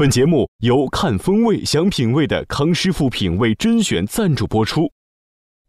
[0.00, 4.90] 本节目由看风味享品味的康师傅品味甄选赞助播出。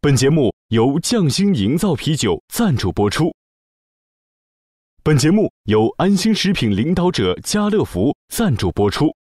[0.00, 3.36] 本节目由匠心营造啤酒赞助播出。
[5.02, 9.14] 本节目由安心食品领导者家乐福赞助播出。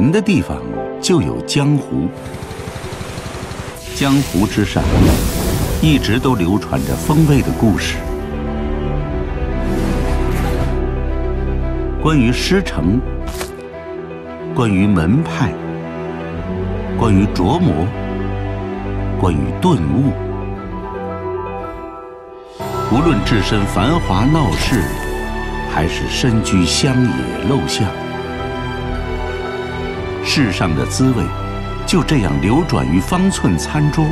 [0.00, 0.56] 人的地方
[0.98, 2.08] 就有江湖，
[3.94, 4.82] 江湖之上
[5.82, 7.98] 一直都流传着风味的故事。
[12.02, 12.98] 关于师承，
[14.54, 15.52] 关于门派，
[16.98, 17.86] 关于琢磨，
[19.20, 20.14] 关于顿悟。
[22.90, 24.80] 无论置身繁华闹市，
[25.70, 27.86] 还是身居乡野陋巷。
[30.32, 31.24] 世上的滋味，
[31.84, 34.06] 就这样流转于方寸餐桌，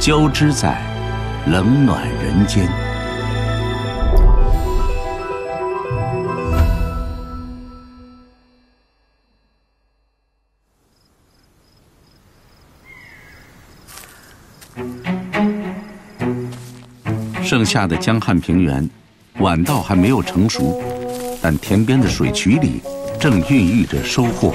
[0.00, 0.82] 交织在
[1.46, 2.68] 冷暖人间。
[17.44, 18.90] 盛夏的江汉平原，
[19.38, 20.82] 晚稻还没有成熟，
[21.40, 22.80] 但田边的水渠里
[23.20, 24.52] 正孕育着收获。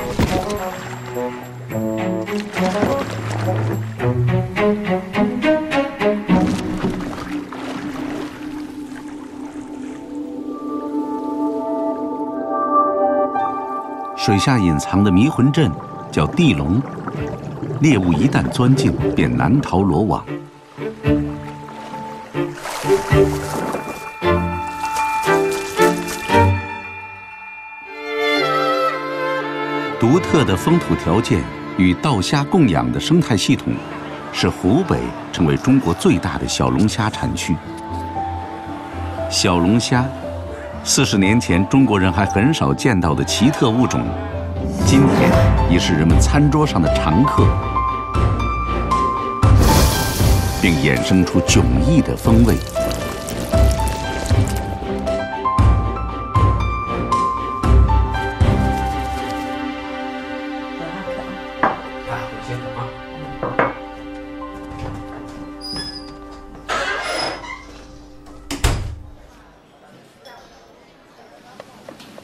[14.34, 15.72] 水下隐藏的迷魂阵
[16.12, 16.82] 叫地龙，
[17.82, 20.26] 猎物一旦钻进，便难逃罗网。
[30.00, 31.44] 独特的风土条件
[31.78, 33.72] 与稻虾供养的生态系统，
[34.32, 34.98] 使湖北
[35.32, 37.56] 成为中国最大的小龙虾产区。
[39.30, 40.04] 小龙虾。
[40.86, 44.02] 四十年前，中国人还很少见到的奇特物种，
[44.86, 45.32] 今天
[45.72, 47.48] 已是人们餐桌上的常客，
[50.62, 52.58] 并衍生出迥异的风味。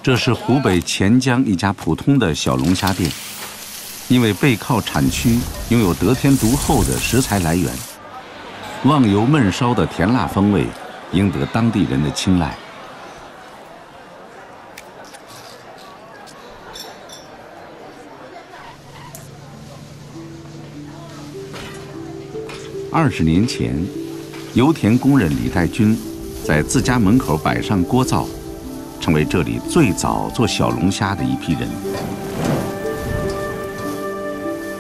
[0.10, 3.12] 这是湖北潜江一家普通的小龙虾店，
[4.08, 5.38] 因为背靠产区，
[5.70, 7.72] 拥有得天独厚的食材来源，
[8.86, 10.66] 忘油焖烧的甜辣风味，
[11.12, 12.58] 赢得当地人的青睐。
[22.92, 23.80] 二十年前，
[24.56, 25.96] 油田工人李代军
[26.44, 28.26] 在自家门口摆上锅灶。
[29.10, 31.68] 成为这里最早做小龙虾的一批人。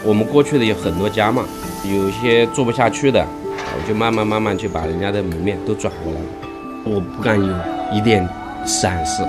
[0.04, 1.44] 我们过去的有很多家嘛，
[1.84, 6.26] 有些做不下去的，我就慢慢慢慢去把人家的门面都转过来了。
[6.84, 7.56] 我不敢有
[7.92, 8.30] 一点
[8.68, 9.24] 闪失。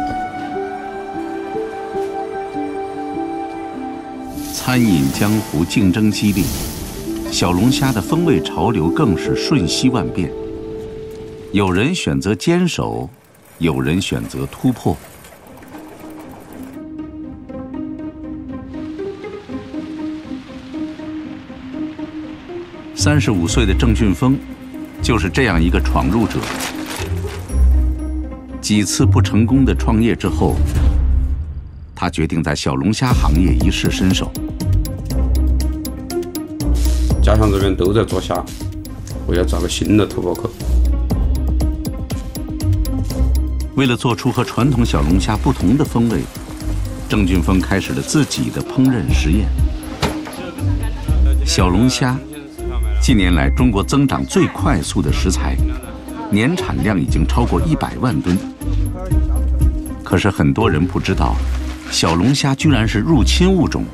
[4.52, 6.44] 餐饮江湖竞争激烈，
[7.32, 10.30] 小龙虾的风味潮流更是瞬息万变。
[11.52, 13.08] 有人选择坚守。
[13.60, 14.96] 有人选择突破。
[22.94, 24.38] 三十五岁的郑俊峰，
[25.02, 26.38] 就是这样一个闯入者。
[28.62, 30.56] 几次不成功的创业之后，
[31.94, 34.32] 他决定在小龙虾行业一试身手。
[37.22, 38.42] 家乡这边都在做虾，
[39.26, 40.50] 我要找个新的突破口。
[43.80, 46.20] 为了做出和传统小龙虾不同的风味，
[47.08, 49.48] 郑俊峰开始了自己的烹饪实验。
[51.46, 52.14] 小龙虾，
[53.00, 55.56] 近年来中国增长最快速的食材，
[56.30, 58.36] 年产量已经超过一百万吨。
[60.04, 61.34] 可是很多人不知道，
[61.90, 63.86] 小龙虾居然是入侵物种，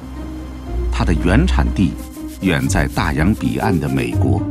[0.91, 1.93] 它的原产地
[2.41, 4.43] 远在大洋彼岸的美国。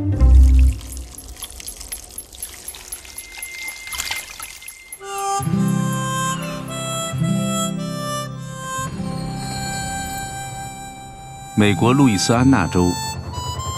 [11.58, 12.92] 美国路易斯安那州，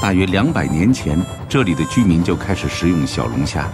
[0.02, 1.16] 大约两百年前，
[1.48, 3.68] 这里的居民就开始食用小龙虾。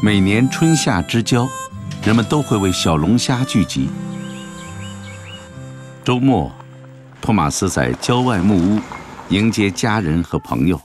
[0.00, 1.48] 每年春夏之交，
[2.04, 3.88] 人们都会为小龙虾聚集。
[6.04, 6.52] 周末，
[7.20, 8.80] 托马斯在郊外木屋
[9.30, 10.80] 迎接家人和朋友。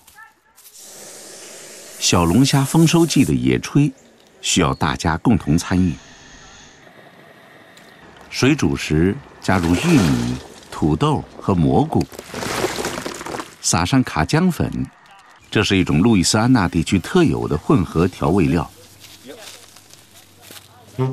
[2.00, 3.92] 小龙虾丰收季的野炊，
[4.42, 5.94] 需要大家共同参与。
[8.30, 10.36] 水煮时加入玉米、
[10.72, 12.06] 土豆和蘑菇，
[13.62, 14.86] 撒上卡姜粉，
[15.50, 18.70] 这是一种路易斯安那地区特有的混合调味料。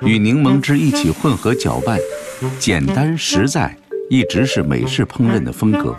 [0.00, 1.98] 与柠檬汁一起混合搅拌，
[2.58, 3.76] 简单实在，
[4.10, 5.96] 一直是美式烹饪的风格。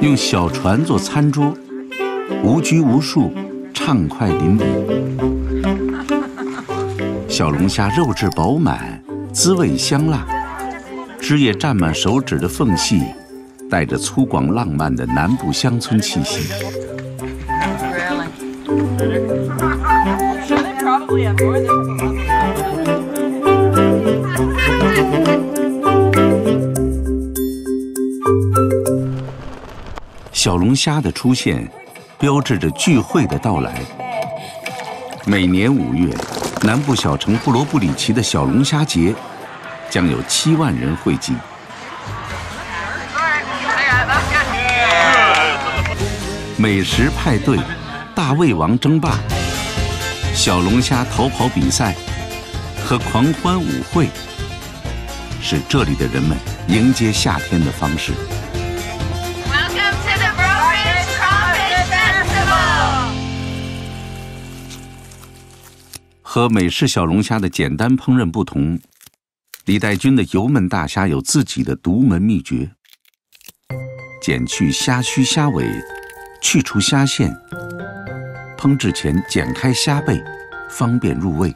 [0.00, 1.54] 用小船做餐桌，
[2.42, 3.32] 无拘无束，
[3.72, 4.64] 畅快淋漓。
[7.28, 9.00] 小龙虾肉质饱满。
[9.32, 10.26] 滋味香辣，
[11.20, 13.00] 汁液占满手指的缝隙，
[13.70, 16.52] 带着粗犷浪漫的南部乡村气息。
[30.70, 31.68] 龙虾的出现，
[32.16, 33.82] 标志着聚会的到来。
[35.24, 36.16] 每年五月。
[36.62, 39.12] 南部小城布罗布里奇的小龙虾节，
[39.88, 41.34] 将有七万人汇集。
[46.56, 47.58] 美食派对、
[48.14, 49.18] 大胃王争霸、
[50.32, 51.96] 小龙虾逃跑比赛
[52.84, 54.06] 和狂欢舞会，
[55.42, 56.38] 是这里的人们
[56.68, 58.12] 迎接夏天的方式。
[66.40, 68.80] 和美式小龙虾的简单烹饪不同，
[69.66, 72.70] 李代军的油焖大虾有自己的独门秘诀：
[74.22, 75.66] 剪去虾须虾尾，
[76.40, 77.30] 去除虾线，
[78.56, 80.18] 烹制前剪开虾背，
[80.70, 81.54] 方便入味。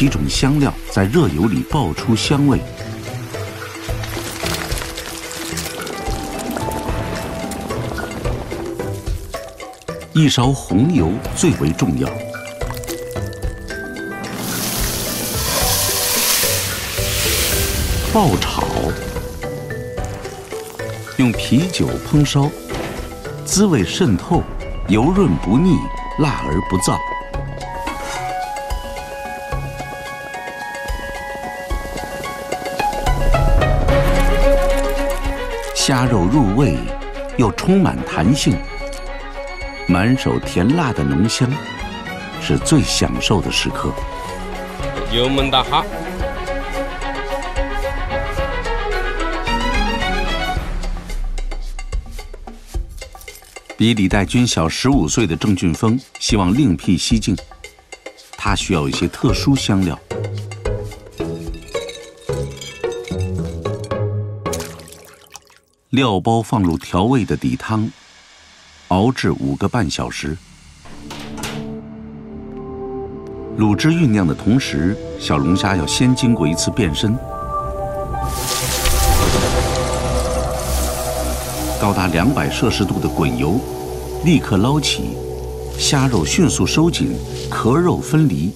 [0.00, 2.58] 几种香料在热油里爆出香味，
[10.14, 12.08] 一勺红油最为重要。
[18.10, 18.64] 爆炒，
[21.18, 22.50] 用啤酒烹烧，
[23.44, 24.42] 滋味渗透，
[24.88, 25.76] 油润不腻，
[26.20, 26.98] 辣而不燥。
[35.90, 36.76] 虾肉入味，
[37.36, 38.56] 又充满弹性，
[39.88, 41.50] 满手甜辣的浓香，
[42.40, 43.92] 是最享受的时刻。
[45.12, 45.84] 油焖大虾，
[53.76, 57.36] 比李代军小十五岁的郑俊峰希望另辟蹊径，
[58.38, 59.98] 他需要一些特殊香料。
[66.00, 67.86] 料包放入调味的底汤，
[68.88, 70.34] 熬制五个半小时。
[73.58, 77.14] 卤汁酝酿的同时，小龙虾要先经过一次变身。
[81.78, 83.60] 高达两百摄氏度的滚油，
[84.24, 85.18] 立刻捞起，
[85.78, 87.14] 虾肉迅速收紧，
[87.50, 88.50] 壳肉分离，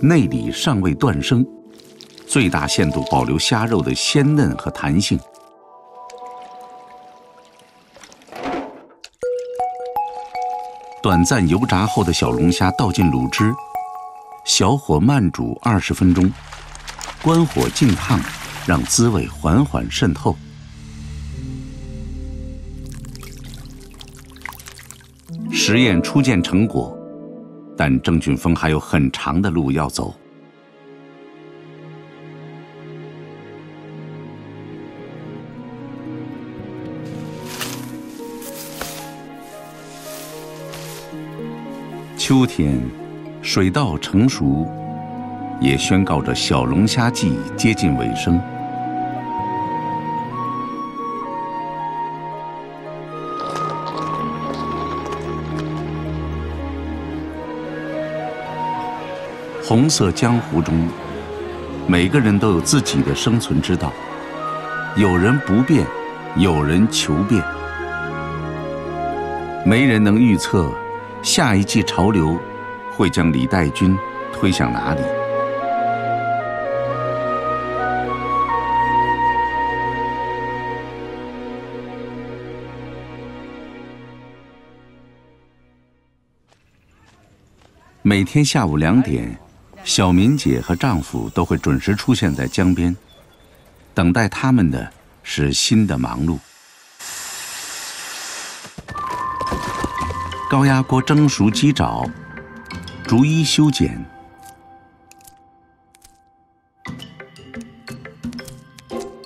[0.00, 1.46] 内里尚未断生，
[2.26, 5.20] 最大限度保留虾肉的鲜嫩和弹性。
[11.10, 13.52] 短暂油炸后的小龙虾倒进卤汁，
[14.44, 16.30] 小火慢煮二十分钟，
[17.20, 18.20] 关火浸烫，
[18.64, 20.36] 让滋味缓缓渗透。
[25.50, 26.96] 实验初见成果，
[27.76, 30.14] 但郑俊峰还有很长的路要走。
[42.30, 42.80] 秋天，
[43.42, 44.64] 水稻成熟，
[45.60, 48.40] 也宣告着小龙虾季接近尾声。
[59.60, 60.88] 红色江湖中，
[61.88, 63.92] 每个人都有自己的生存之道。
[64.94, 65.84] 有人不变，
[66.36, 67.42] 有人求变。
[69.66, 70.72] 没人能预测
[71.22, 72.38] 下一季潮流
[72.92, 73.96] 会将李代军
[74.32, 75.02] 推向哪里。
[88.02, 89.38] 每天下午两点。
[89.82, 92.94] 小敏姐和丈夫都会准时出现在江边，
[93.94, 96.38] 等待他们的是新的忙碌。
[100.50, 102.04] 高压锅蒸熟鸡爪，
[103.04, 104.04] 逐一修剪。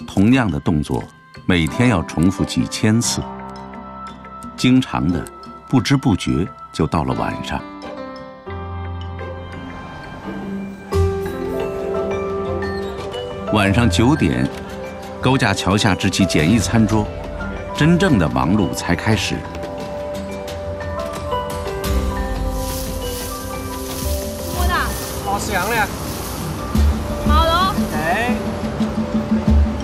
[0.07, 1.02] 同样的动作，
[1.47, 3.23] 每天要重复几千次，
[4.54, 5.25] 经常的，
[5.66, 7.59] 不知不觉就到了晚上。
[13.54, 14.47] 晚上九点，
[15.23, 17.09] 高架桥下支起简易餐桌，
[17.75, 19.38] 真正的忙碌才开始。
[25.54, 25.88] 好香的。
[27.28, 27.75] 好了。
[27.94, 28.34] 哎。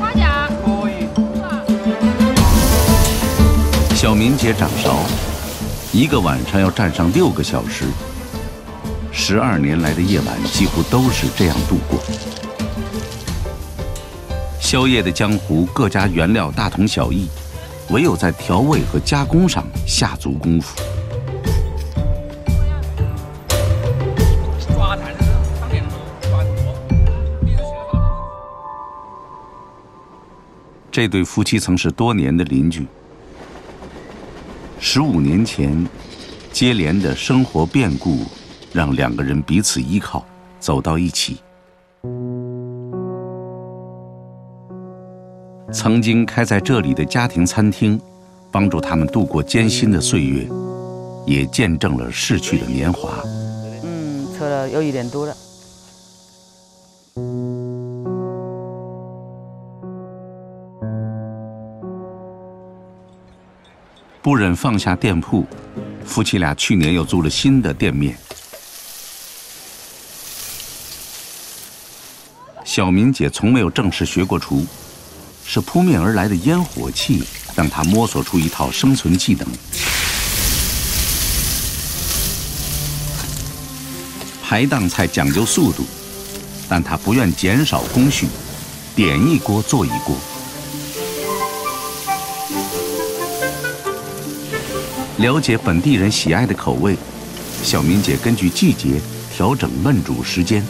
[0.00, 0.50] 花甲。
[0.64, 1.06] 可以。
[3.94, 4.96] 小明姐掌勺，
[5.92, 7.84] 一个晚上要站上六个小时，
[9.12, 12.00] 十二年来的夜晚几乎都是这样度过。
[14.58, 17.28] 宵夜的江湖，各家原料大同小异，
[17.90, 20.76] 唯有在调味和加工上下足功夫。
[30.92, 32.87] 这对夫妻曾是多年的邻居。
[34.78, 35.87] 十五年前，
[36.52, 38.25] 接连的生活变故，
[38.73, 40.25] 让两个人彼此依靠，
[40.59, 41.38] 走到一起。
[45.73, 48.00] 曾经开在这里的家庭餐厅，
[48.50, 50.49] 帮助他们度过艰辛的岁月，
[51.25, 53.23] 也见证了逝去的年华。
[53.85, 55.37] 嗯，测了有一点多了。
[64.22, 65.46] 不忍放下店铺，
[66.04, 68.16] 夫妻俩去年又租了新的店面。
[72.64, 74.66] 小敏姐从没有正式学过厨。
[75.42, 77.24] 是扑面而来的烟火气，
[77.56, 79.44] 让她摸索出一套生存技能。
[84.40, 85.84] 排档菜讲究速度，
[86.68, 88.28] 但他不愿减少工序，
[88.94, 90.14] 点一锅做一锅。
[95.20, 96.96] 了解本地人喜爱的口味，
[97.62, 98.98] 小明姐根据季节
[99.30, 100.64] 调整焖煮时间。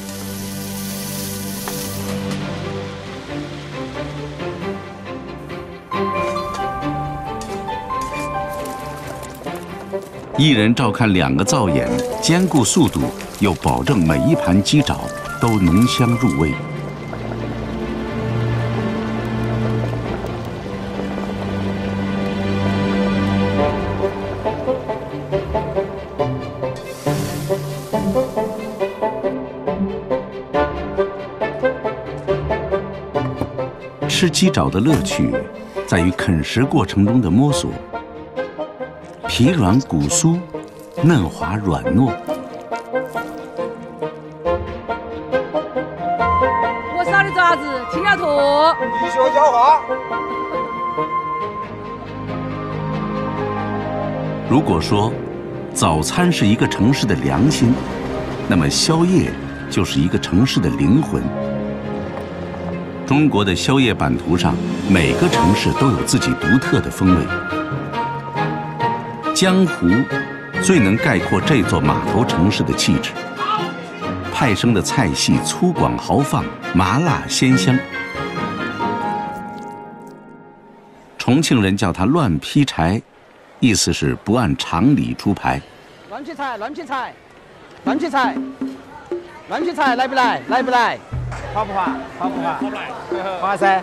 [10.37, 11.89] 一人照看两个灶眼，
[12.21, 13.03] 兼顾速度，
[13.39, 14.99] 又保证每一盘鸡爪
[15.41, 16.53] 都浓香入味。
[34.21, 35.35] 吃鸡爪的乐趣，
[35.87, 37.71] 在于啃食过程中的摸索。
[39.27, 40.39] 皮软骨酥，
[41.03, 42.13] 嫩滑软糯。
[46.95, 48.77] 我烧的爪子听了坨。
[49.03, 49.81] 你学教话。
[54.51, 55.11] 如果说
[55.73, 57.73] 早餐是一个城市的良心，
[58.47, 59.33] 那么宵夜
[59.71, 61.23] 就是一个城市的灵魂。
[63.11, 64.55] 中国的宵夜版图上，
[64.89, 67.27] 每个城市都有自己独特的风味。
[69.35, 69.89] 江湖
[70.63, 73.11] 最能概括这座码头城市的气质。
[74.33, 77.77] 派生的菜系粗犷豪放，麻辣鲜香。
[81.19, 83.03] 重庆人叫它乱劈柴，
[83.59, 85.61] 意思是不按常理出牌。
[86.11, 87.13] 乱劈柴，乱劈柴，
[87.83, 88.37] 乱劈柴，
[89.49, 90.41] 乱劈柴，来不来？
[90.47, 90.97] 来不来？
[91.53, 91.97] 划不划？
[92.19, 92.55] 划不划？
[92.55, 92.91] 划不来。
[93.41, 93.83] 划噻。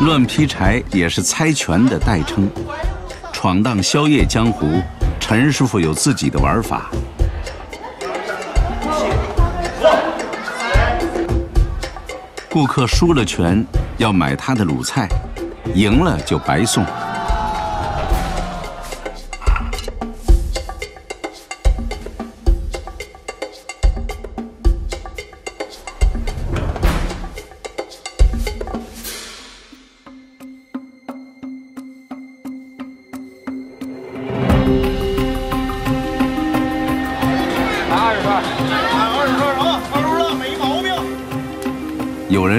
[0.00, 2.50] 乱劈柴也是猜拳的代称。
[3.32, 4.82] 闯荡宵夜江湖，
[5.18, 6.90] 陈师傅有自己的玩法。
[12.50, 13.64] 顾客输了拳，
[13.98, 15.08] 要买他的卤菜，
[15.74, 16.84] 赢了就白送。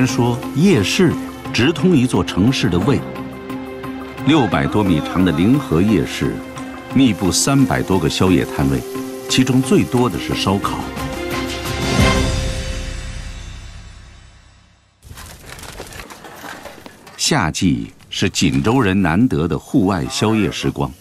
[0.02, 1.14] 人说，夜市
[1.54, 3.00] 直通一座城市的胃。
[4.26, 6.34] 六百多米长的临河夜市，
[6.96, 8.82] 密布三百多个宵夜摊位，
[9.30, 10.80] 其中最多的是烧烤。
[17.16, 20.92] 夏季是锦州人难得的户外宵夜时光。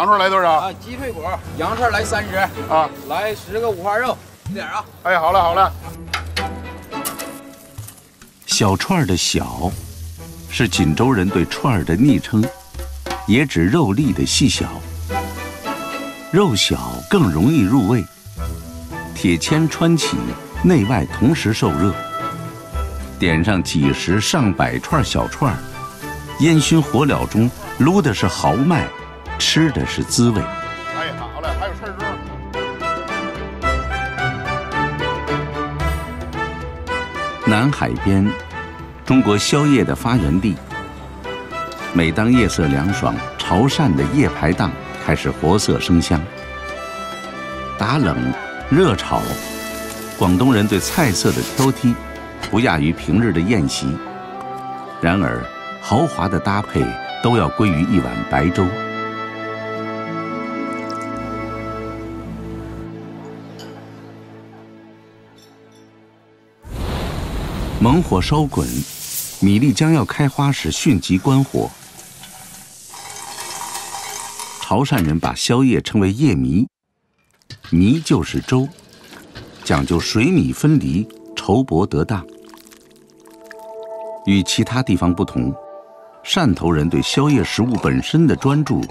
[0.00, 0.52] 羊串来多少？
[0.52, 1.20] 啊，鸡脆骨，
[1.58, 2.34] 羊串来三十
[2.72, 4.16] 啊，来十个五花肉，
[4.48, 4.82] 一点啊。
[5.02, 5.70] 哎，好了好了。
[8.46, 9.70] 小串的小，
[10.48, 12.42] 是锦州人对串儿的昵称，
[13.26, 14.64] 也指肉粒的细小。
[16.32, 16.78] 肉小
[17.10, 18.02] 更容易入味，
[19.14, 20.16] 铁签穿起，
[20.64, 21.94] 内外同时受热。
[23.18, 25.54] 点上几十上百串小串，
[26.38, 28.88] 烟熏火燎中撸的是豪迈。
[29.40, 30.40] 吃的是滋味。
[30.40, 31.96] 哎，好嘞，还有串肉。
[37.46, 38.30] 南海边，
[39.04, 40.54] 中国宵夜的发源地。
[41.94, 44.70] 每当夜色凉爽，潮汕的夜排档
[45.04, 46.20] 开始活色生香。
[47.78, 48.14] 打冷、
[48.68, 49.22] 热炒，
[50.18, 51.94] 广东人对菜色的挑剔，
[52.50, 53.96] 不亚于平日的宴席。
[55.00, 55.42] 然而，
[55.80, 56.84] 豪华的搭配
[57.22, 58.64] 都要归于一碗白粥。
[67.82, 68.68] 猛火烧滚，
[69.40, 71.70] 米粒将要开花时迅即关火。
[74.60, 76.68] 潮汕人把宵夜称为夜米，
[77.70, 78.68] 米就是粥，
[79.64, 82.22] 讲究水米分离，稠薄得当。
[84.26, 85.50] 与其他地方不同，
[86.22, 88.84] 汕头人对宵夜食物本身的专注，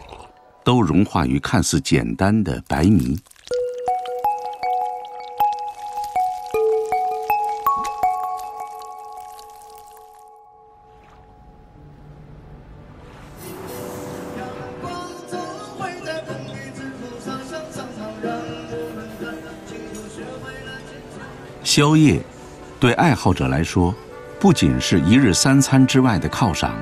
[0.63, 3.15] 都融化于看似简单的白米。
[21.69, 22.19] 宵夜，
[22.79, 23.93] 对爱好者来说，
[24.39, 26.73] 不仅是一日三餐之外的犒赏，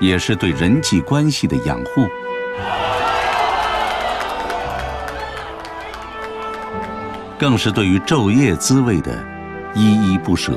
[0.00, 2.08] 也是对人际关系的养护，
[7.38, 9.12] 更是对于昼夜滋味的
[9.74, 10.54] 依依不舍。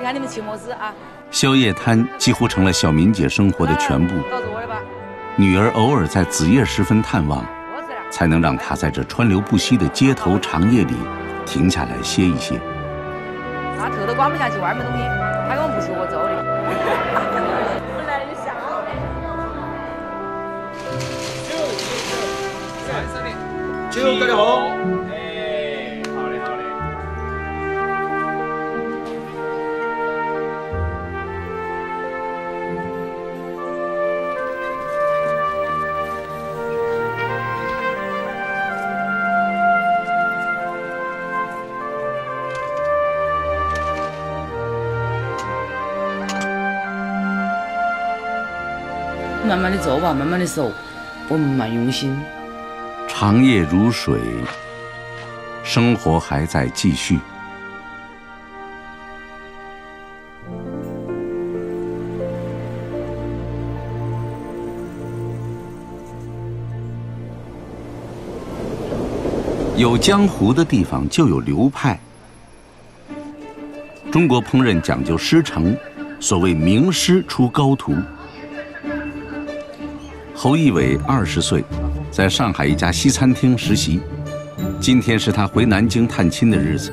[0.00, 0.92] 你看你们吃么子啊？
[1.30, 4.16] 宵夜摊几乎成了小敏姐生活的全部。
[5.36, 7.46] 女儿偶尔在子夜时分探望。
[8.12, 10.94] 才能让他在这川流不息的街头长夜里
[11.46, 12.60] 停下来歇一歇。
[13.78, 15.02] 那头都刮不下去，外面东西，
[15.48, 16.28] 他跟我不去我走的。
[17.96, 18.52] 本来就想。
[21.48, 21.50] 酒，
[22.90, 22.92] 酒，
[23.90, 24.36] 酒，酒，酒，
[49.62, 50.72] 慢慢的做吧，慢慢的走，
[51.28, 52.18] 我们蛮用心。
[53.06, 54.18] 长夜如水，
[55.62, 57.20] 生活还在继续。
[69.76, 71.96] 有江湖的地方就有流派。
[74.10, 75.76] 中国烹饪讲究师承，
[76.18, 77.94] 所谓名师出高徒。
[80.42, 81.64] 侯一伟二十岁，
[82.10, 84.00] 在上海一家西餐厅实习。
[84.80, 86.92] 今天是他回南京探亲的日子。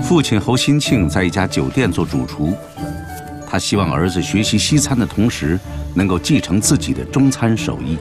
[0.00, 2.54] 父亲侯新庆在一家酒店做主厨，
[3.46, 5.60] 他希望儿子学习西餐的同时，
[5.94, 7.98] 能够继承自己的中餐手艺。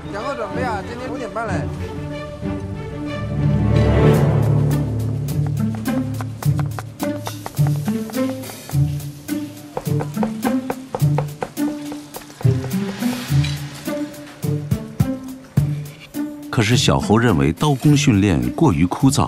[16.86, 19.26] 小侯认为刀工训练过于枯燥，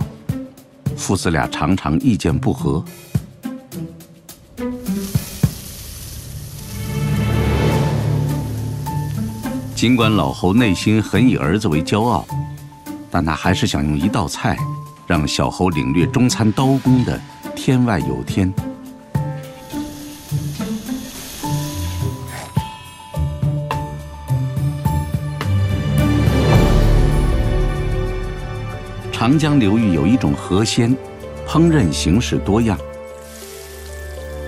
[0.98, 2.84] 父子俩常常意见不合。
[9.74, 12.26] 尽管老侯内心很以儿子为骄傲，
[13.10, 14.58] 但他还是想用一道菜，
[15.08, 17.18] 让小侯领略中餐刀工的
[17.56, 18.54] 天外有天。
[29.26, 30.96] 长江流域有一种河鲜，
[31.48, 32.78] 烹饪形式多样，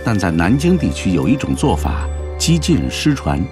[0.06, 3.44] 但在南京地区有一种做法几近失传。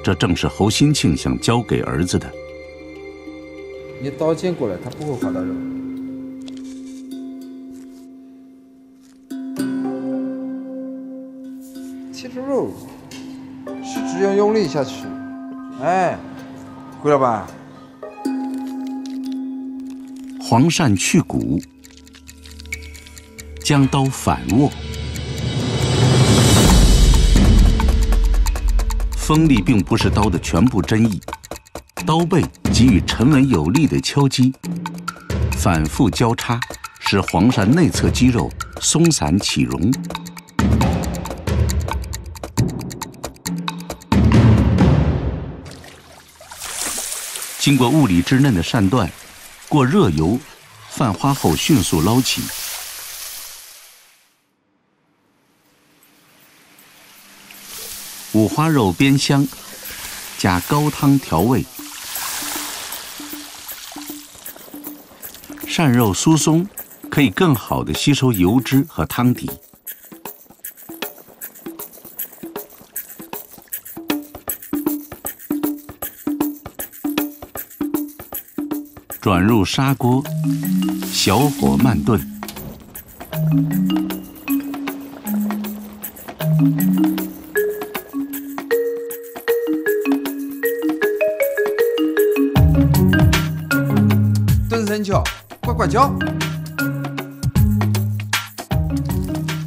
[0.00, 2.30] 这正是侯新庆想教给儿子的。
[4.00, 5.52] 你刀尖过来，它不会划到肉。
[12.12, 12.70] 切出肉，
[13.82, 15.04] 是只要用力下去，
[15.82, 16.16] 哎，
[17.00, 17.44] 会了吧？
[20.52, 21.58] 黄鳝去骨，
[23.64, 24.70] 将刀反握，
[29.16, 31.18] 锋利并不是刀的全部真意，
[32.04, 34.52] 刀背给予沉稳有力的敲击，
[35.52, 36.60] 反复交叉，
[37.00, 39.90] 使黄鳝内侧肌肉松散起绒。
[47.58, 49.10] 经过物理之嫩的鳝段。
[49.72, 50.38] 过热油，
[50.90, 52.42] 泛花后迅速捞起。
[58.32, 59.48] 五花肉煸香，
[60.36, 61.64] 加高汤调味。
[65.66, 66.68] 鳝肉酥松，
[67.10, 69.50] 可以更好的吸收油脂和汤底。
[79.22, 80.20] 转入砂锅，
[81.04, 82.20] 小火慢炖。
[94.68, 95.22] 炖生巧，
[95.60, 96.12] 呱呱叫。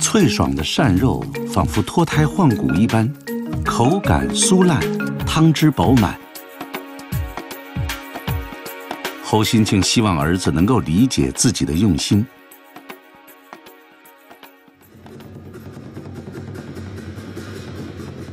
[0.02, 3.10] 脆爽的鳝肉仿佛脱胎换骨一般，
[3.64, 4.82] 口感酥烂，
[5.26, 6.25] 汤汁饱满。
[9.36, 12.26] 侯新庆希望儿子能够理解自己的用心。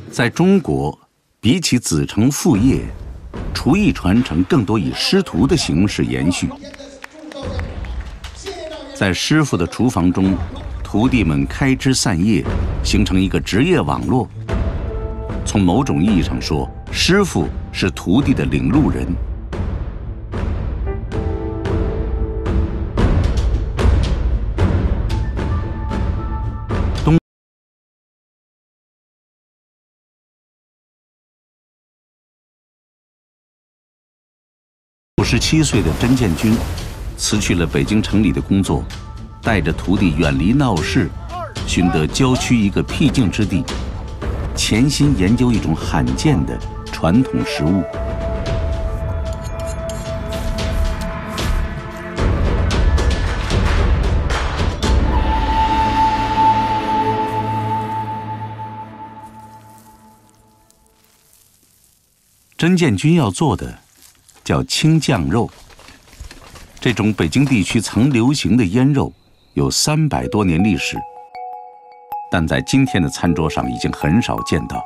[0.09, 0.97] 在中国，
[1.41, 2.85] 比起子承父业，
[3.53, 6.47] 厨艺传承更多以师徒的形式延续。
[8.95, 10.37] 在师傅的厨房中，
[10.81, 12.41] 徒弟们开枝散叶，
[12.81, 14.25] 形成一个职业网络。
[15.45, 19.05] 从某种意义上说，师傅是徒弟的领路人。
[35.23, 36.53] 五十七岁的甄建军
[37.15, 38.83] 辞去了北京城里的工作，
[39.41, 41.09] 带着徒弟远离闹市，
[41.65, 43.63] 寻得郊区一个僻静之地，
[44.53, 46.59] 潜心研究一种罕见的
[46.91, 47.81] 传统食物。
[62.57, 63.82] 甄建军要做的。
[64.43, 65.49] 叫青酱肉。
[66.79, 69.11] 这种北京地区曾流行的腌肉，
[69.53, 70.97] 有三百多年历史，
[72.29, 74.83] 但在今天的餐桌上已经很少见到。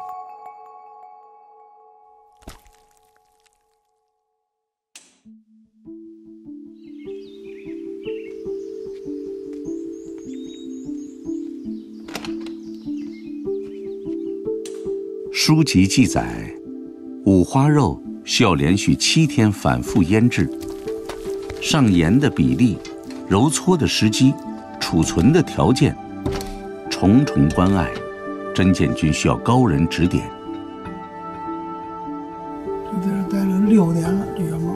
[15.33, 16.53] 书籍记载，
[17.25, 18.06] 五花肉。
[18.27, 20.49] 需要连续七天反复腌制，
[21.61, 22.77] 上盐的比例、
[23.29, 24.33] 揉搓的时机、
[24.81, 25.95] 储存的条件，
[26.89, 27.89] 重重关爱，
[28.53, 30.29] 甄建军需要高人指点。
[32.91, 34.75] 这在这待了六年了，这个猫。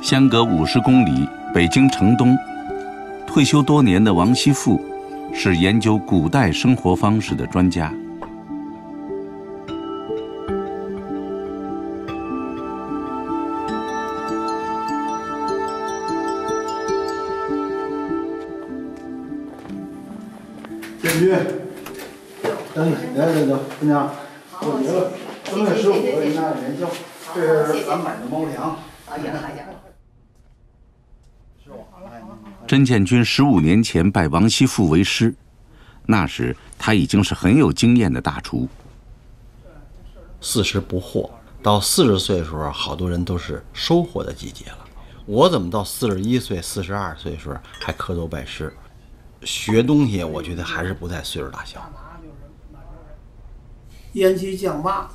[0.00, 2.38] 相隔五十公里，北京城东，
[3.26, 4.80] 退休多年的王希富，
[5.34, 7.92] 是研究古代生活方式的专家。
[21.02, 21.34] 建军，
[22.74, 24.14] 等你，来来来，姑娘，
[24.60, 25.10] 过节了，
[25.44, 26.86] 正月十五给你拿点元宵，
[27.34, 28.76] 这是咱买的猫粮。
[29.08, 29.64] 哎呀哎呀！
[32.66, 35.34] 甄建军十五年前拜王希富为师，
[36.04, 38.68] 那时他已经是很有经验的大厨。
[40.42, 41.30] 四十不惑，
[41.62, 44.78] 到四十岁的时候，好多人都是收获的季节了。
[45.24, 48.70] 我怎么到四十一岁、四十二岁的时候还磕头拜师？
[49.42, 51.80] 学东西，我觉得还是不在岁数大小。
[54.14, 55.08] 烟气降八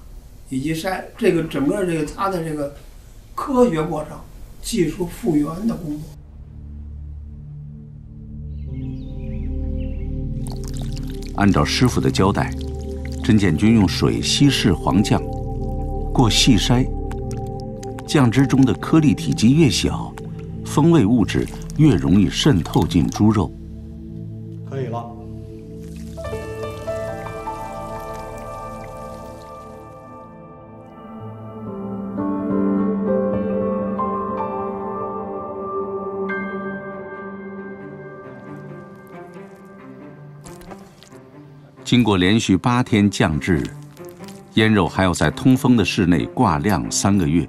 [0.49, 2.73] 以及筛，这个整个这个它的这个
[3.35, 4.17] 科学过程、
[4.61, 6.07] 技术复原的工作。
[11.35, 12.49] 按照师傅的交代，
[13.23, 15.21] 陈建军用水稀释黄酱，
[16.13, 16.87] 过细筛，
[18.07, 20.13] 酱汁中的颗粒体积越小，
[20.65, 21.45] 风味物质
[21.77, 23.51] 越容易渗透进猪肉。
[24.75, 25.09] 可以了。
[41.85, 43.63] 经过连续八天降制，
[44.55, 47.47] 腌肉还要在通风的室内挂晾三个月。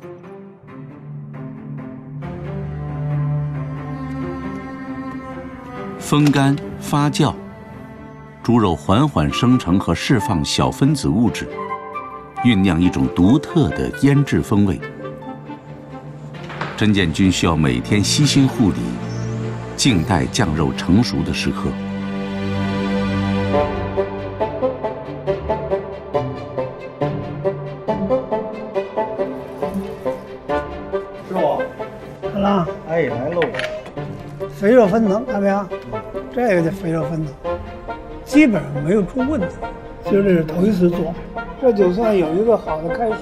[6.07, 7.35] 风干发酵，
[8.41, 11.49] 猪肉缓缓生成和释放小分子物质，
[12.45, 14.81] 酝酿一种独特的腌制风味。
[16.77, 18.77] 陈建军需要每天悉心护理，
[19.77, 21.71] 静待酱肉成熟的时刻。
[31.29, 31.61] 师傅，
[32.33, 33.41] 看了，哎，来喽！
[34.55, 35.67] 肥肉分层，看没有？
[36.37, 37.35] 这个就肥肉分层，
[38.27, 39.47] 基本上没有出问题。
[40.05, 41.15] 就是头一次做，
[41.63, 43.15] 这就算有一个好的开始。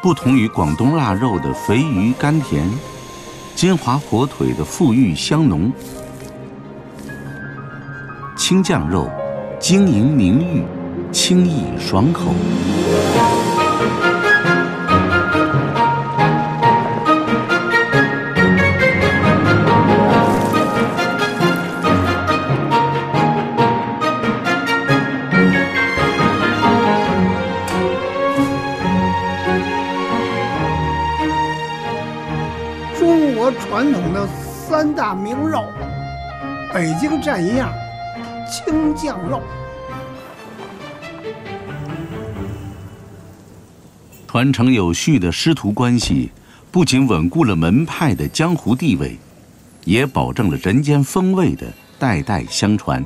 [0.00, 2.64] 不同于广东腊肉的肥鱼甘甜，
[3.56, 5.72] 金华火腿的馥郁香浓，
[8.36, 9.10] 青酱肉
[9.58, 10.62] 晶莹明玉，
[11.10, 12.32] 清逸爽口。
[35.40, 35.64] 三大名肉，
[36.74, 37.72] 北京蘸一样，
[38.46, 39.40] 青酱肉。
[44.26, 46.30] 传承有序的师徒关系，
[46.70, 49.16] 不仅稳固了门派的江湖地位，
[49.84, 51.66] 也保证了人间风味的
[51.98, 53.04] 代代相传。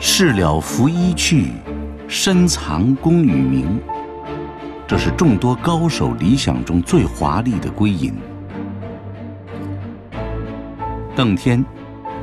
[0.00, 1.52] 事了拂衣去，
[2.08, 3.80] 深藏功与名。
[4.86, 8.14] 这是众多高手理想中最华丽的归隐。
[11.16, 11.64] 邓天，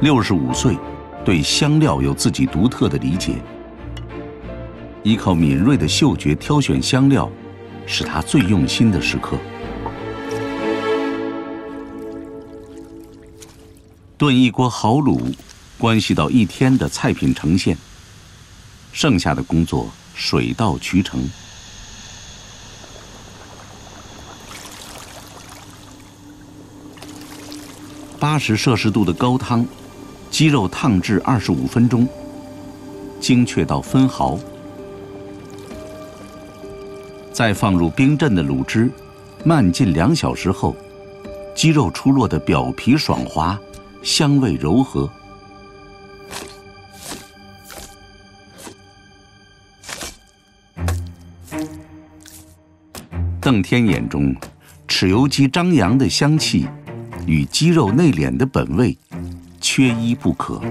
[0.02, 0.78] 六十五岁，
[1.26, 3.34] 对香料有自己独特的理解。
[5.02, 7.28] 依靠敏锐的嗅觉挑选香料，
[7.88, 9.38] 是他最用心的时刻。
[14.19, 15.34] 炖一锅好卤，
[15.80, 17.76] 关系到一天的菜品呈现。
[18.93, 21.28] 剩下的工作水到渠成。
[28.22, 29.66] 八十摄氏度的高汤，
[30.30, 32.08] 鸡肉烫制二十五分钟，
[33.20, 34.38] 精确到分毫。
[37.34, 38.92] 再放入冰镇的卤汁，
[39.44, 40.76] 慢浸两小时后，
[41.56, 43.60] 鸡肉出落的表皮爽滑，
[44.04, 45.10] 香味柔和。
[53.42, 54.36] 邓天眼中，
[54.88, 56.68] 豉油鸡张扬的香气，
[57.26, 58.98] 与鸡肉内敛的本味
[59.60, 60.62] 缺一不可。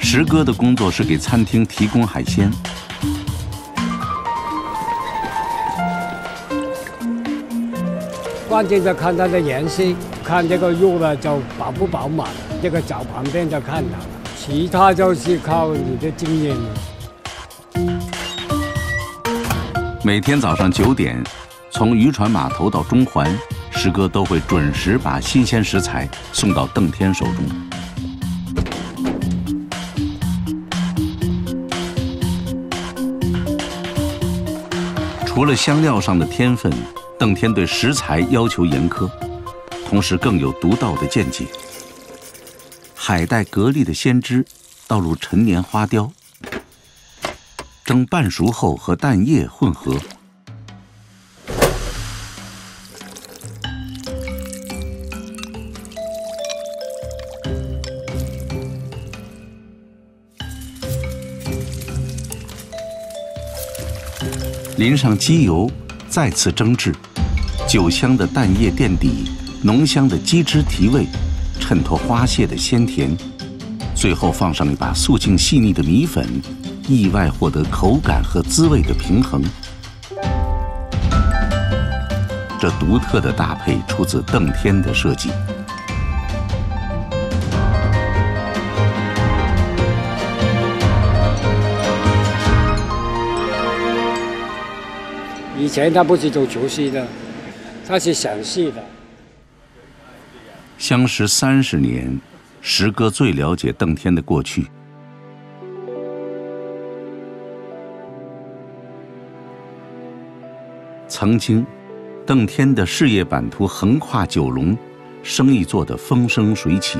[0.00, 2.50] 石哥的工作是给餐厅提供海鲜。
[8.48, 9.84] 关键就看它的颜色，
[10.30, 12.28] 看这个肉呢就饱不饱满，
[12.62, 14.04] 这个脚旁边就看到了，
[14.36, 16.56] 其他就是靠你的经验。
[20.04, 21.20] 每天早上九点，
[21.72, 23.28] 从渔船码头到中环，
[23.72, 27.44] 石哥都会准时把新鲜食材送到邓天手中。
[35.26, 36.72] 除了香料上的天分。
[37.18, 39.06] 邓天对食材要求严苛，
[39.90, 41.46] 同时更有独到的见解。
[42.94, 44.46] 海带蛤蜊的鲜汁
[44.86, 46.12] 倒入陈年花雕，
[47.84, 49.96] 蒸半熟后和蛋液混合，
[64.76, 65.68] 淋上鸡油，
[66.08, 66.94] 再次蒸制。
[67.68, 69.30] 酒香的蛋液垫底，
[69.62, 71.04] 浓香的鸡汁提味，
[71.60, 73.14] 衬托花蟹的鲜甜。
[73.94, 76.26] 最后放上一把素净细腻的米粉，
[76.88, 79.42] 意外获得口感和滋味的平衡。
[82.58, 85.30] 这独特的搭配出自邓天的设计。
[95.58, 97.06] 以前他不是做厨师的。
[97.86, 98.82] 他是详细的。
[100.80, 102.18] 相识三十年，
[102.62, 104.66] 石哥最了解邓天的过去。
[111.06, 111.66] 曾经，
[112.24, 114.74] 邓天的事业版图横跨九龙，
[115.22, 116.98] 生意做得风生水起。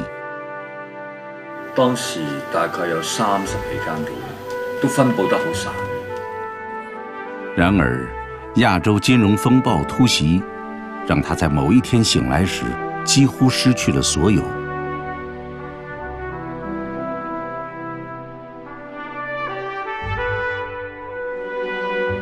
[1.75, 2.21] 当时
[2.53, 4.13] 大概有三十几间店，
[4.83, 5.73] 都分布得好散。
[7.57, 8.07] 然而，
[8.57, 10.43] 亚洲金融风暴突袭。
[11.09, 12.63] 让他在某一天醒来时，
[13.11, 14.41] 几乎失去了所有。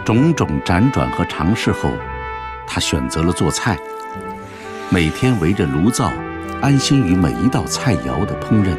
[0.02, 1.90] 种种辗转和尝试后，
[2.66, 3.78] 他选择了做菜，
[4.88, 6.10] 每天围着炉灶，
[6.62, 8.74] 安心于每一道菜肴的烹饪。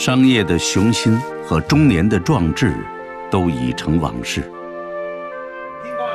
[0.00, 2.74] 商业的雄心和中年的壮志，
[3.30, 4.50] 都已成往事。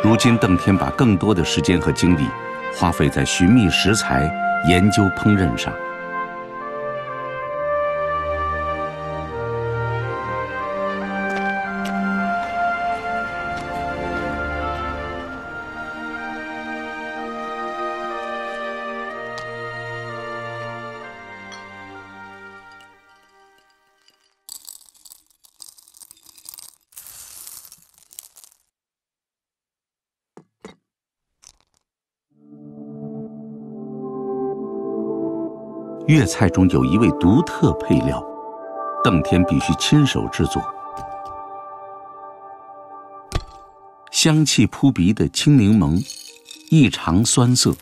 [0.04, 2.22] 如今，邓天把更多的时间和精力
[2.74, 4.28] 花费在寻觅食材、
[4.68, 5.72] 研究烹饪上。
[36.08, 38.24] 粤菜中有一味独特配料，
[39.04, 40.64] 邓天必须亲手制作。
[44.12, 46.00] 香气扑鼻的青柠檬，
[46.70, 47.74] 异常酸涩。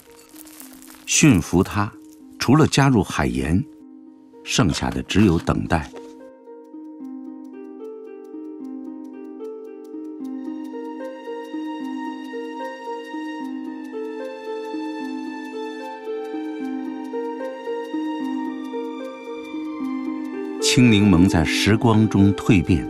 [1.05, 1.91] 驯服它，
[2.39, 3.61] 除了加入海盐，
[4.45, 5.91] 剩下的只有等待。
[20.75, 22.83] 青柠檬在时光中蜕变，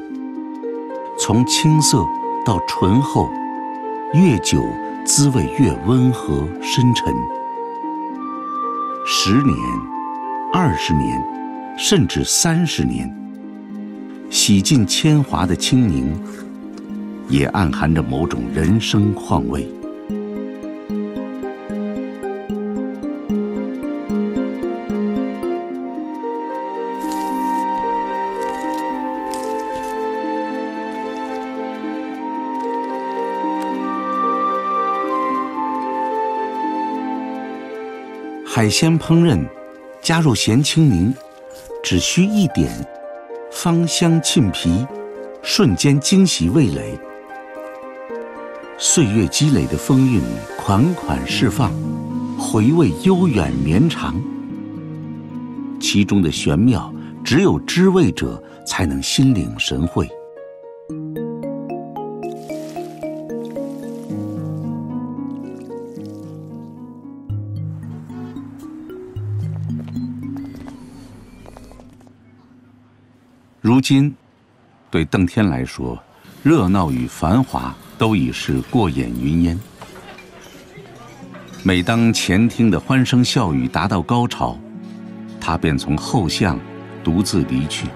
[1.20, 2.02] 从青涩
[2.46, 3.30] 到醇厚，
[4.14, 4.64] 越久
[5.04, 7.14] 滋味越温和深沉。
[9.06, 9.54] 十年、
[10.54, 11.22] 二十年，
[11.78, 13.14] 甚至三十年，
[14.30, 16.18] 洗尽铅华的青柠，
[17.28, 19.70] 也暗含着某种人生况味。
[38.64, 39.46] 海鲜烹饪
[40.02, 41.14] 加入咸青柠，
[41.84, 42.72] 只需一点，
[43.52, 44.88] 芳香沁脾，
[45.42, 46.98] 瞬间惊喜味蕾。
[48.78, 50.22] 岁月积累的风韵
[50.58, 51.74] 款款释放，
[52.40, 54.16] 回味悠远绵长。
[55.82, 56.90] 其中的玄妙，
[57.22, 60.10] 只有知味者才能心领神会。
[73.74, 74.14] 如今，
[74.92, 75.98] 对邓天来说，
[76.44, 79.60] 热闹与繁华都已是过眼云烟。
[81.64, 84.56] 每当前厅的欢声笑语达到高潮，
[85.42, 86.60] 他便从后巷
[87.04, 87.88] 独自离去。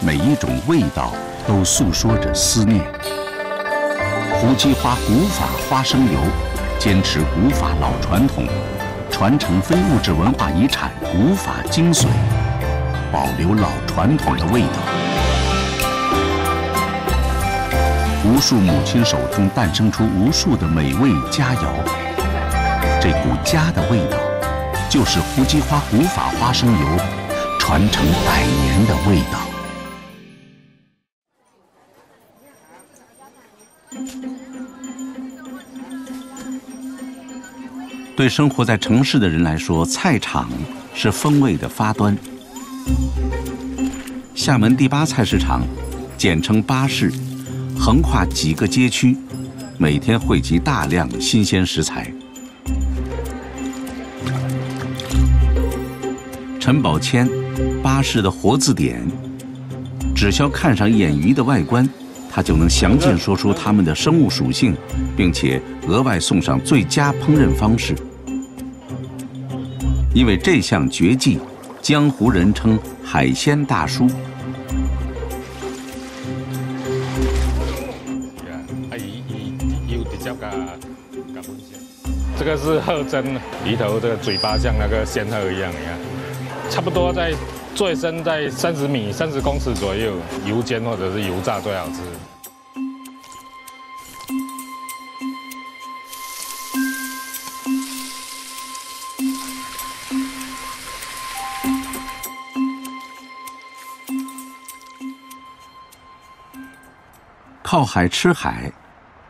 [0.00, 1.12] 每一种味道
[1.46, 2.80] 都诉说着思念。
[4.34, 6.20] 胡姬花古法花生油，
[6.78, 8.46] 坚持古法老传统，
[9.10, 12.06] 传承非物质文化遗产古法精髓，
[13.10, 14.68] 保留老传统的味道。
[18.24, 21.66] 无数母亲手中诞生出无数的美味佳肴，
[23.00, 24.16] 这股家的味道。
[24.88, 26.86] 就是胡姬花古法花生油，
[27.58, 29.47] 传承百年的味道。
[38.18, 40.50] 对生活在城市的人来说，菜场
[40.92, 42.18] 是风味的发端。
[44.34, 45.64] 厦门第八菜市场，
[46.16, 47.12] 简称八市，
[47.78, 49.16] 横跨几个街区，
[49.76, 52.12] 每天汇集大量新鲜食材。
[56.58, 57.30] 陈宝谦，
[57.84, 59.00] 巴士的活字典，
[60.12, 61.88] 只需要看上一眼鱼的外观，
[62.28, 64.76] 他就能详尽说出它们的生物属性，
[65.16, 67.94] 并且额外送上最佳烹饪方式。
[70.18, 71.38] 因为这项绝技，
[71.80, 74.04] 江湖人称“海鲜大叔”。
[82.36, 85.96] 这个是鹤胗，鱼头这个嘴巴像那个仙鹤一样，你看。
[86.68, 87.32] 差不多在
[87.76, 90.14] 最深在三十米、三十公尺左右，
[90.44, 92.00] 油煎或者是油炸最好吃。
[107.78, 108.72] 靠海吃海，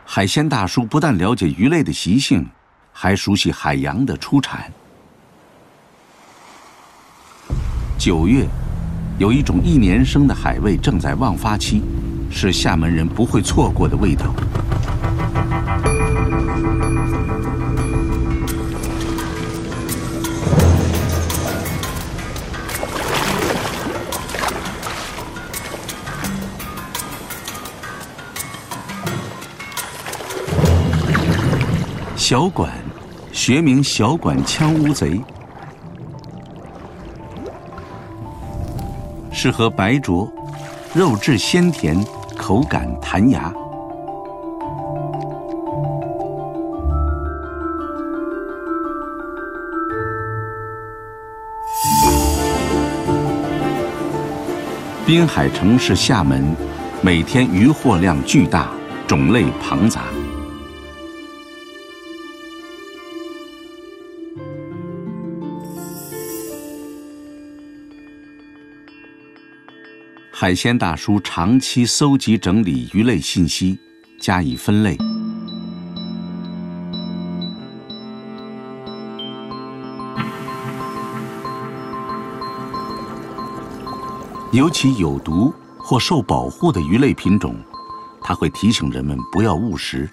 [0.07, 2.49] 海鲜大叔不但了解鱼类的习性，
[2.91, 4.73] 还熟悉海洋的出产。
[7.95, 8.47] 九月，
[9.19, 11.83] 有一种一年生的海味正在旺发期，
[12.31, 14.33] 是厦门人不会错过的味道。
[32.29, 32.69] 小管，
[33.31, 35.19] 学名小管枪乌贼。
[39.31, 40.31] 适合白灼，
[40.93, 41.99] 肉质鲜甜，
[42.37, 43.51] 口感弹牙。
[55.03, 56.55] 滨海城市厦门，
[57.01, 58.69] 每天渔获量巨大，
[59.07, 60.03] 种类庞杂。
[70.41, 73.77] 海鲜大叔长期搜集整理鱼类信息，
[74.17, 74.97] 加以分类。
[84.53, 87.53] 尤其有毒或受保护的鱼类品种，
[88.21, 90.09] 他会提醒人们不要误食。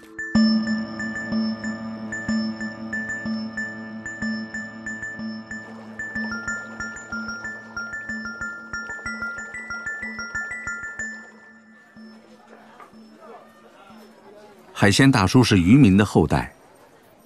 [14.86, 16.54] 海鲜大叔是渔民的后代，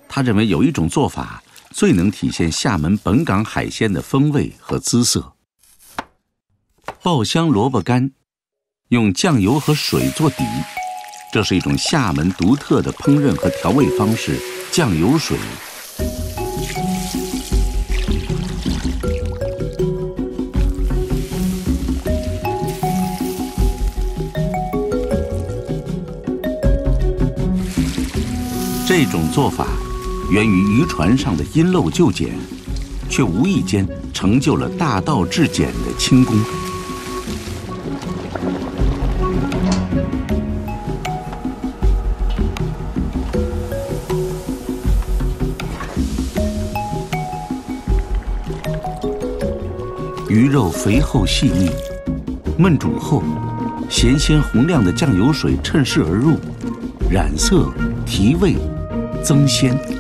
[0.09, 5.35] 他认为有一种做法最能体现厦门本港海鲜的风味和姿色。
[7.03, 8.13] 爆香萝卜干，
[8.89, 10.43] 用酱油和水做底，
[11.35, 14.41] 这是一种厦门独特的烹饪和调味方式——
[14.73, 15.37] 酱油水。
[28.93, 29.69] 这种做法
[30.33, 32.31] 源于渔船上的因漏就简，
[33.09, 36.37] 却无意间成就了大道至简的轻功。
[50.29, 51.71] 鱼肉肥厚细腻，
[52.59, 53.23] 焖煮后，
[53.89, 56.37] 咸鲜红亮的酱油水趁势而入，
[57.09, 57.73] 染色、
[58.05, 58.57] 提味、
[59.23, 60.00] 增鲜。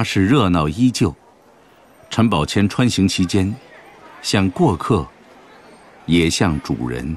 [0.00, 1.14] 巴士热闹依旧，
[2.08, 3.54] 陈宝谦穿行期间，
[4.22, 5.06] 像过客，
[6.06, 7.14] 也像主人。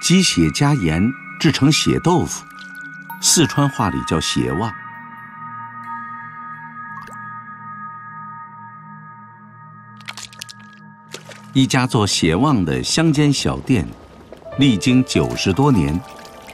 [0.00, 2.44] 鸡血加盐制成血豆腐。
[3.22, 4.72] 四川话里叫血旺。
[11.52, 13.86] 一家做血旺的乡间小店，
[14.58, 16.00] 历经九十多年，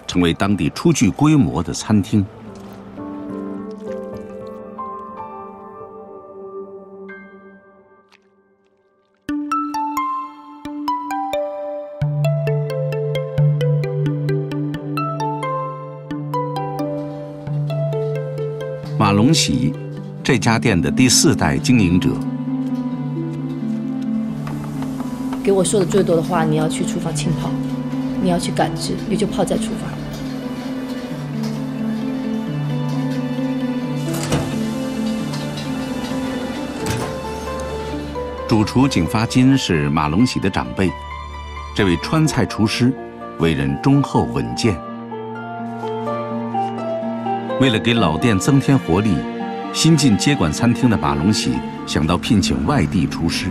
[0.09, 2.27] 成为当地初具规模的餐厅。
[20.27, 22.11] 这家店的第四代经营者。
[25.45, 27.49] 给我说的最多的话，你要去厨房浸泡，
[28.21, 29.89] 你要去感知，你就泡在厨房。
[38.49, 40.91] 主厨景发金是马龙喜的长辈，
[41.73, 42.93] 这位川菜厨师
[43.39, 44.77] 为人忠厚稳健。
[47.61, 49.15] 为了给老店增添活力，
[49.77, 51.53] 新晋接管餐厅的马龙喜
[51.87, 53.51] 想到聘请外地厨师。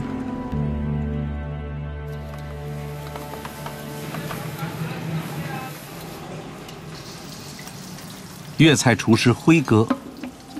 [8.58, 9.88] 粤菜厨师辉哥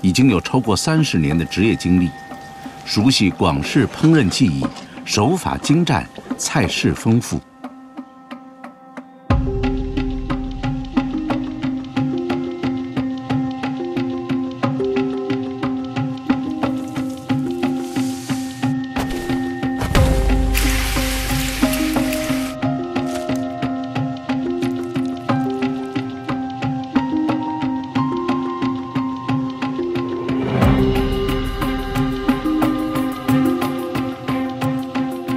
[0.02, 2.08] 已经有超过三十年的职业经历，
[2.84, 4.64] 熟悉广式烹饪技艺，
[5.04, 6.08] 手法精湛，
[6.38, 7.40] 菜式丰富。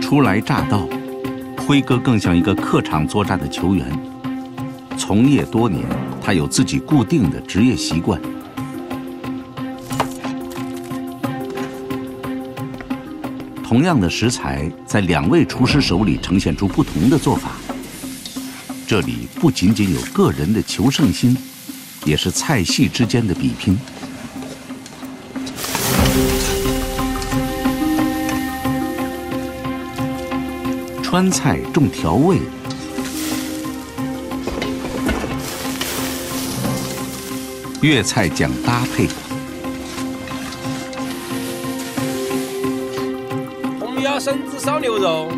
[0.10, 0.90] 初来乍到，
[1.68, 3.86] 辉哥更像一个客场作战的球员。
[4.98, 5.86] 从业多年，
[6.20, 8.20] 他有自己固定的职业习惯。
[13.64, 17.52] 同样的食材，在两位厨师手里呈现出不同的做法。
[18.88, 21.38] 这里不仅仅有个人的求胜心，
[22.04, 23.78] 也是菜系之间的比拼。
[31.10, 32.38] 川菜重调味，
[37.82, 39.08] 粤菜讲搭配。
[43.80, 45.32] 红腰生子烧牛肉，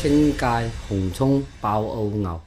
[0.00, 2.40] 青芥红葱爆欧牛。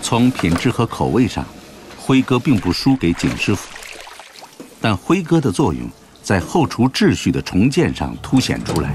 [0.00, 1.44] 从品质和口味上，
[1.98, 3.68] 辉哥并不输给景师傅，
[4.80, 5.90] 但辉哥的作用。
[6.26, 8.92] 在后厨秩序的重建上凸显出来。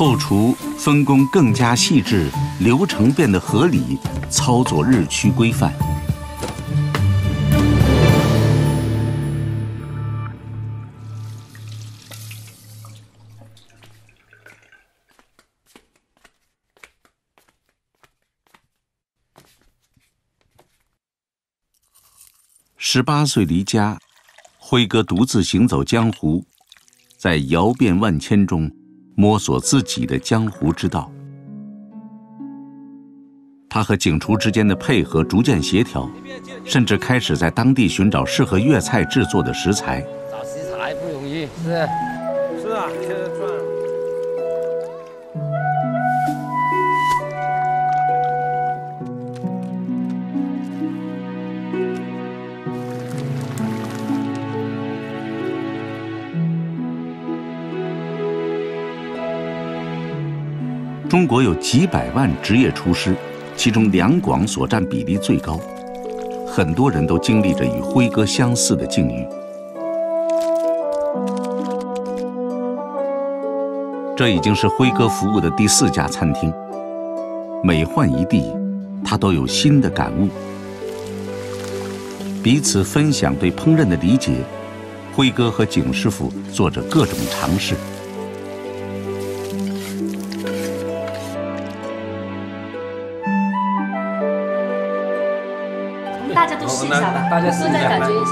[0.00, 2.30] 后厨分工更加细致
[2.60, 3.98] 流程变得合理
[4.30, 5.74] 操作日趋规范。
[22.76, 23.98] 十八岁离家
[24.58, 26.44] 辉哥独自行走江湖
[27.16, 28.70] 在窑变万千中
[29.20, 31.10] 摸索自己的江湖之道。
[33.68, 36.08] 他和警厨之间的配合逐渐协调，
[36.64, 40.06] 甚至开始在当地寻找适合粤菜制作的食材。
[40.30, 42.17] 找食材不容易，是是
[61.08, 63.16] 中国有几百万职业厨师，
[63.56, 65.58] 其中两广所占比例最高，
[66.46, 69.26] 很多人都经历着与辉哥相似的境遇。
[74.14, 76.52] 这已经是辉哥服务的第四家餐厅，
[77.62, 78.44] 每换一地，
[79.02, 80.28] 他都有新的感悟。
[82.42, 84.34] 彼此分享对烹饪的理解，
[85.14, 87.74] 辉哥和景师傅做着各种尝试。
[96.38, 98.30] 大家都试一下吧，大家试一下都再感觉一下。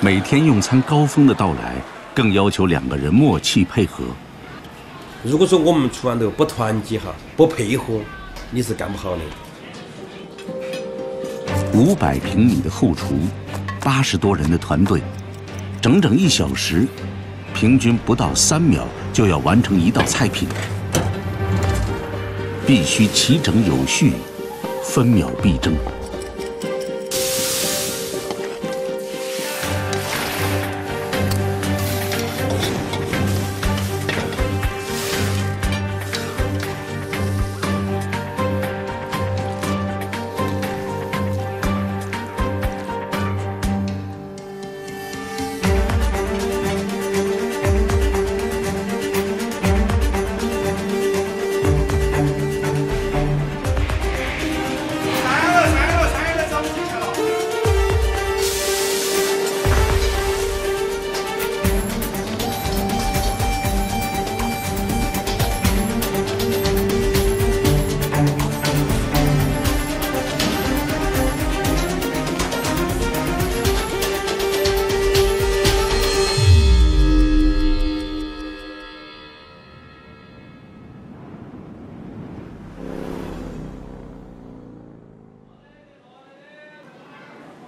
[0.00, 1.76] 每天用餐高峰的到来，
[2.12, 4.02] 更要求两个人默契配合。
[5.22, 8.00] 如果说我们厨房头不团结哈，不配合，
[8.50, 9.20] 你是干不好的。
[11.74, 13.14] 五百平米的后厨，
[13.82, 15.00] 八十多人的团队，
[15.80, 16.86] 整整一小时，
[17.54, 20.46] 平均不到三秒就要完成一道菜品，
[22.66, 24.12] 必须齐整有序，
[24.84, 25.74] 分秒必争。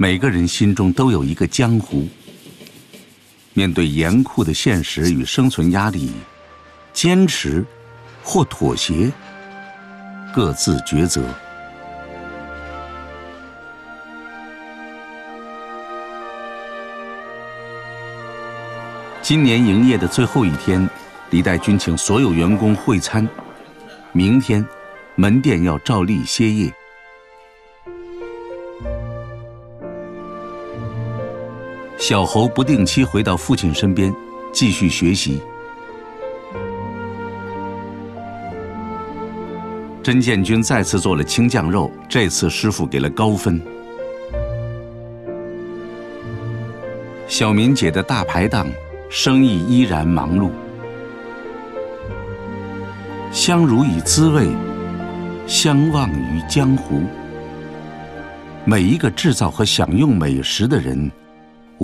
[0.05, 2.07] 每个人心中都有一个江湖。
[3.55, 6.13] 面对严酷的现实与生存压力，
[6.93, 7.65] 坚持
[8.23, 9.11] 或妥协，
[10.31, 11.23] 各自抉择。
[19.23, 20.87] 今年营业的最后一天，
[21.31, 23.27] 李代军请所有员工会餐。
[24.13, 24.63] 明天，
[25.15, 26.71] 门店要照例歇业。
[32.07, 34.15] 小侯不定期回到父亲身边，
[34.53, 35.41] 继续学习。
[40.03, 43.59] 甄建军再次做了青酱肉，这次师傅给了高分。
[47.27, 48.69] 小敏姐的大排档，
[49.09, 50.51] 生意依然忙碌。
[53.33, 54.49] 相濡以滋味，
[55.47, 57.01] 相忘于江湖。
[58.67, 61.11] 每一个制造和享用美食的人。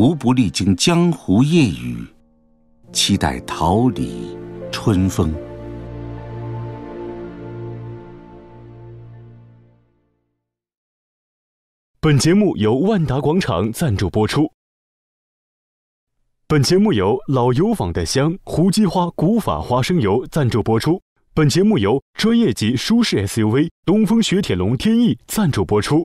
[0.00, 1.94] 无不历经江湖夜雨，
[2.90, 4.34] 期待桃李
[4.72, 5.30] 春风。
[12.00, 14.50] 本节目由万达广场赞助播出。
[16.46, 21.02] 本节目由老油坊的香胡姬花古法花生油赞助播出。
[21.34, 26.02] 本节目由专业级舒适 SUV 东风雪铁龙天翼赞助播出。